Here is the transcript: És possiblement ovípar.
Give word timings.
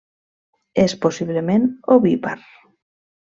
És 0.83 0.95
possiblement 1.03 1.67
ovípar. 1.97 2.33